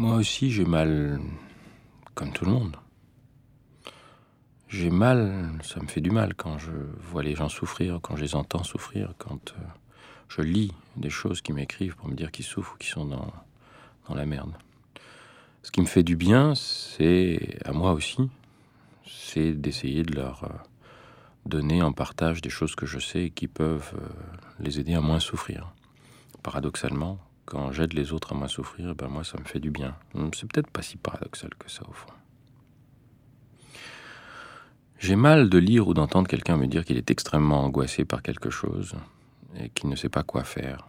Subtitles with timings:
[0.00, 1.20] Moi aussi, j'ai mal,
[2.14, 2.74] comme tout le monde.
[4.66, 6.70] J'ai mal, ça me fait du mal quand je
[7.02, 9.62] vois les gens souffrir, quand je les entends souffrir, quand euh,
[10.30, 13.30] je lis des choses qui m'écrivent pour me dire qu'ils souffrent ou qu'ils sont dans,
[14.14, 14.54] la merde.
[15.62, 18.30] Ce qui me fait du bien, c'est à moi aussi,
[19.06, 20.56] c'est d'essayer de leur euh,
[21.44, 24.08] donner en partage des choses que je sais et qui peuvent euh,
[24.60, 25.74] les aider à moins souffrir.
[26.42, 27.18] Paradoxalement,
[27.50, 29.96] quand j'aide les autres à moins souffrir, ben moi ça me fait du bien.
[30.34, 32.12] C'est peut-être pas si paradoxal que ça au fond.
[34.98, 38.50] J'ai mal de lire ou d'entendre quelqu'un me dire qu'il est extrêmement angoissé par quelque
[38.50, 38.94] chose
[39.58, 40.88] et qu'il ne sait pas quoi faire.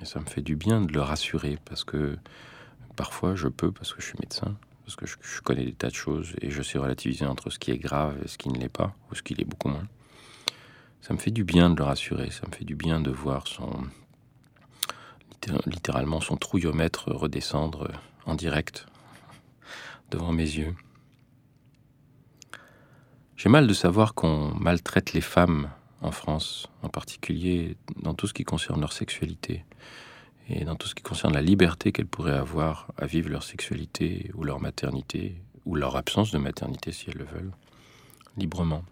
[0.00, 2.16] Et ça me fait du bien de le rassurer parce que
[2.96, 5.94] parfois je peux, parce que je suis médecin, parce que je, connais des tas de
[5.94, 8.70] choses et je sais relativiser entre ce qui est grave et ce qui ne l'est
[8.70, 9.86] pas, ou ce qui l'est beaucoup moins.
[11.02, 13.46] Ça me fait du bien de le rassurer, ça me fait du bien de voir
[13.46, 13.84] son
[15.66, 17.88] littéralement son trouillomètre redescendre
[18.24, 18.86] en direct
[20.10, 20.74] devant mes yeux.
[23.36, 28.34] J'ai mal de savoir qu'on maltraite les femmes en France, en particulier dans tout ce
[28.34, 29.64] qui concerne leur sexualité
[30.48, 34.30] et dans tout ce qui concerne la liberté qu'elles pourraient avoir à vivre leur sexualité
[34.34, 37.52] ou leur maternité ou leur absence de maternité si elles le veulent,
[38.36, 38.84] librement.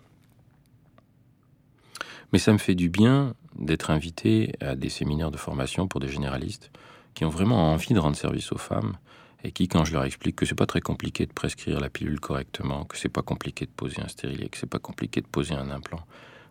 [2.35, 6.09] Mais ça me fait du bien d'être invité à des séminaires de formation pour des
[6.09, 6.73] généralistes
[7.15, 8.97] qui ont vraiment envie de rendre service aux femmes
[9.45, 12.19] et qui, quand je leur explique que c'est pas très compliqué de prescrire la pilule
[12.19, 15.55] correctement, que c'est pas compliqué de poser un stérilet, que c'est pas compliqué de poser
[15.55, 16.05] un implant,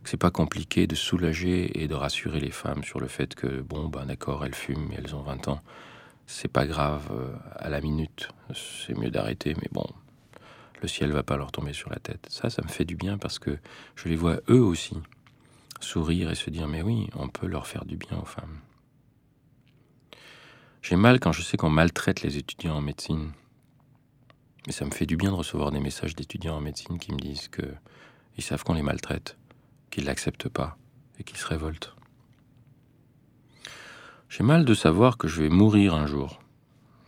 [0.06, 3.60] que c'est pas compliqué de soulager et de rassurer les femmes sur le fait que
[3.60, 5.60] bon ben d'accord elles fument elles ont 20 ans,
[6.28, 9.88] c'est pas grave euh, à la minute, c'est mieux d'arrêter, mais bon
[10.82, 12.26] le ciel va pas leur tomber sur la tête.
[12.30, 13.58] Ça, ça me fait du bien parce que
[13.98, 14.96] je les vois eux aussi
[15.84, 18.60] sourire et se dire mais oui, on peut leur faire du bien aux femmes.
[20.82, 23.32] J'ai mal quand je sais qu'on maltraite les étudiants en médecine.
[24.66, 27.20] Mais ça me fait du bien de recevoir des messages d'étudiants en médecine qui me
[27.20, 27.64] disent que
[28.38, 29.38] ils savent qu'on les maltraite,
[29.92, 30.78] qu'ils l'acceptent pas
[31.20, 31.96] et qu'ils se révoltent.
[34.30, 36.40] J'ai mal de savoir que je vais mourir un jour.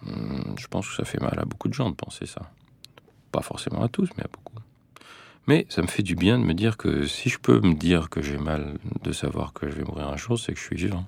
[0.03, 2.51] Hmm, je pense que ça fait mal à beaucoup de gens de penser ça.
[3.31, 4.44] Pas forcément à tous, mais à beaucoup.
[5.47, 8.09] Mais ça me fait du bien de me dire que si je peux me dire
[8.09, 10.75] que j'ai mal de savoir que je vais mourir un jour, c'est que je suis
[10.75, 11.06] vivant.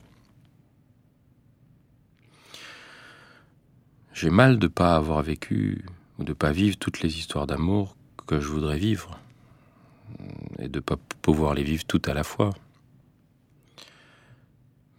[4.14, 5.86] J'ai mal de ne pas avoir vécu
[6.20, 7.96] ou de ne pas vivre toutes les histoires d'amour
[8.28, 9.20] que je voudrais vivre
[10.60, 12.52] et de ne pas pouvoir les vivre toutes à la fois.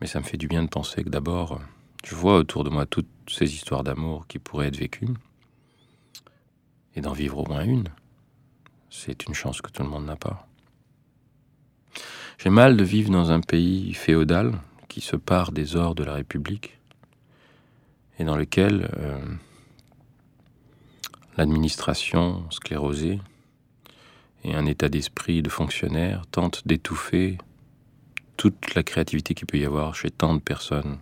[0.01, 1.61] Mais ça me fait du bien de penser que d'abord,
[2.05, 5.09] je vois autour de moi toutes ces histoires d'amour qui pourraient être vécues
[6.95, 7.89] et d'en vivre au moins une.
[8.91, 10.47] C'est une chance que tout le monde n'a pas.
[12.39, 14.53] J'ai mal de vivre dans un pays féodal
[14.89, 16.79] qui se part des ors de la République
[18.19, 19.19] et dans lequel euh,
[21.37, 23.21] l'administration sclérosée
[24.45, 27.39] et un état d'esprit de fonctionnaire tentent d'étouffer
[28.37, 30.99] toute la créativité qu'il peut y avoir chez tant de personnes.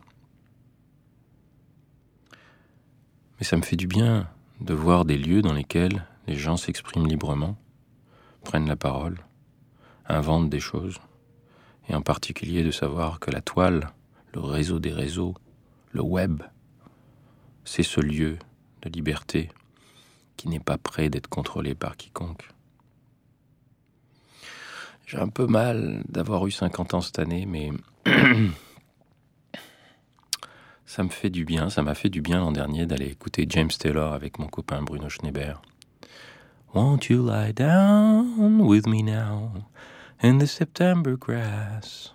[3.39, 4.27] Mais ça me fait du bien
[4.61, 7.57] de voir des lieux dans lesquels les gens s'expriment librement,
[8.47, 9.19] prennent la parole,
[10.07, 11.01] inventent des choses,
[11.89, 13.91] et en particulier de savoir que la toile,
[14.33, 15.35] le réseau des réseaux,
[15.91, 16.45] le web,
[17.65, 18.39] c'est ce lieu
[18.83, 19.51] de liberté
[20.37, 22.49] qui n'est pas prêt d'être contrôlé par quiconque.
[25.07, 27.73] J'ai un peu mal d'avoir eu 50 ans cette année, mais
[30.87, 33.71] ça me fait du bien, ça m'a fait du bien l'an dernier d'aller écouter James
[33.77, 35.55] Taylor avec mon copain Bruno Schneeber.
[36.75, 39.69] Won't you lie down with me now
[40.21, 42.13] in the September grass?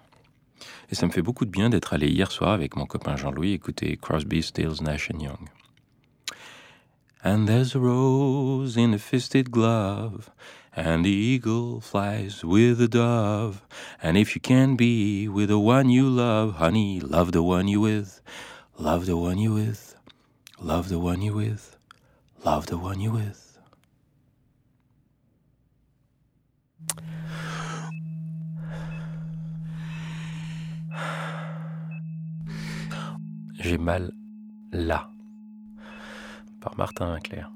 [0.91, 3.53] Et ça me fait beaucoup de bien d'être allé hier soir avec mon copain Jean-Louis
[3.53, 5.49] écouter Crosby, Stills, Nash and Young.
[7.23, 10.31] And there's a rose in a fisted glove,
[10.75, 13.61] and the eagle flies with the dove.
[14.01, 17.79] And if you can be with the one you love, honey, love the one you
[17.79, 18.21] with,
[18.77, 19.95] love the one you with,
[20.59, 21.77] love the one you with,
[22.43, 23.50] love the one you with.
[33.59, 34.11] J'ai mal
[34.71, 35.09] là.
[36.59, 37.51] Par Martin Clair.